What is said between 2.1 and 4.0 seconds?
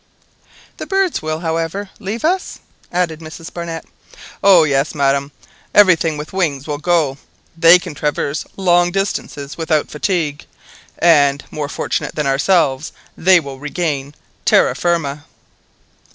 us?" added Mrs Barnett.